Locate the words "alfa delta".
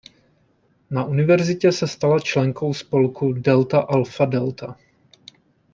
3.79-4.75